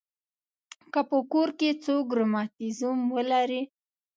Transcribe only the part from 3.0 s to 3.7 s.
ولري.